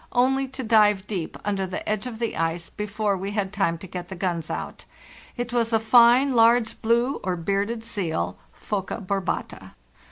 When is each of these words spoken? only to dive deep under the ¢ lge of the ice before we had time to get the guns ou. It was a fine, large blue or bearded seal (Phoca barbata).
only 0.13 0.47
to 0.47 0.63
dive 0.63 1.05
deep 1.05 1.37
under 1.45 1.67
the 1.67 1.77
¢ 1.77 1.85
lge 1.85 2.07
of 2.07 2.17
the 2.17 2.35
ice 2.35 2.71
before 2.71 3.15
we 3.15 3.33
had 3.33 3.53
time 3.53 3.77
to 3.77 3.85
get 3.85 4.07
the 4.09 4.15
guns 4.15 4.49
ou. 4.49 4.73
It 5.37 5.53
was 5.53 5.71
a 5.71 5.79
fine, 5.79 6.33
large 6.33 6.81
blue 6.81 7.17
or 7.23 7.35
bearded 7.35 7.85
seal 7.85 8.35
(Phoca 8.59 8.99
barbata). 8.99 9.73